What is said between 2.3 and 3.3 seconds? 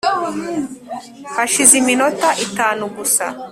itanu gusa